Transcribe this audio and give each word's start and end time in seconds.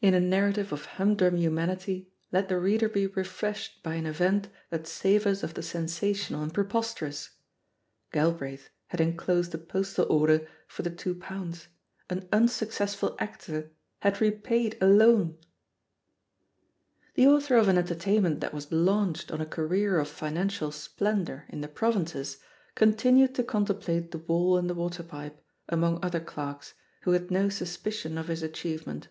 In 0.00 0.14
a 0.14 0.18
narrative 0.18 0.72
of 0.72 0.86
hmndrum 0.88 1.36
humanity, 1.38 2.10
let 2.32 2.48
the 2.48 2.58
reader 2.58 2.88
be 2.88 3.06
refreshed 3.06 3.80
by 3.84 3.94
an 3.94 4.06
event 4.06 4.48
that 4.70 4.88
savours 4.88 5.44
of 5.44 5.54
the 5.54 5.62
sensational 5.62 6.42
and 6.42 6.52
preposterous— 6.52 7.30
Galbraith 8.12 8.70
had 8.88 9.00
enclosed 9.00 9.54
a 9.54 9.58
postal 9.58 10.10
order 10.12 10.48
for 10.66 10.82
the 10.82 10.90
two 10.90 11.14
pounds; 11.14 11.68
an 12.10 12.28
unsuccessful 12.32 13.14
actor 13.20 13.70
had 14.00 14.20
repaid 14.20 14.76
a 14.80 14.88
loan 14.88 15.38
I 15.40 15.46
The 17.14 17.26
author 17.28 17.56
of 17.56 17.68
an 17.68 17.78
entertainment 17.78 18.40
that 18.40 18.52
was 18.52 18.72
launched 18.72 19.30
on 19.30 19.40
a 19.40 19.46
career 19.46 20.00
of 20.00 20.08
financial 20.08 20.72
splendour 20.72 21.44
in 21.48 21.60
the 21.60 21.68
provinces 21.68 22.38
continued 22.74 23.36
to 23.36 23.44
contemplate 23.44 24.10
the 24.10 24.18
wall 24.18 24.58
and 24.58 24.68
the 24.68 24.74
water 24.74 25.04
pipe, 25.04 25.40
among 25.68 26.04
other 26.04 26.18
clerks, 26.18 26.74
who 27.02 27.12
had 27.12 27.30
no 27.30 27.48
suspicion 27.48 28.18
of 28.18 28.26
his 28.26 28.42
achievement. 28.42 29.06